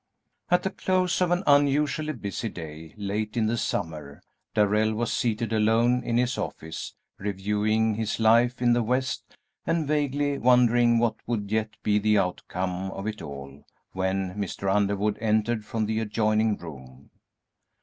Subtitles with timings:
[0.49, 4.19] At the close of an unusually busy day late in the summer
[4.55, 10.39] Darrell was seated alone in his office, reviewing his life in the West and vaguely
[10.39, 14.73] wondering what would yet be the outcome of it all, when Mr.
[14.75, 17.11] Underwood entered from the adjoining room.